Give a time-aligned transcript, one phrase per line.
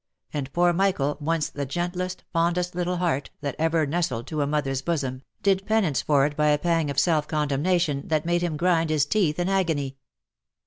[0.33, 4.81] and poor Michael, once the gentlest, fondest little heart, that ever nestled to a mother's
[4.81, 8.57] bo som, did penance for it by a pang of self condemnation, that made him
[8.57, 9.97] grind his teeth in agony.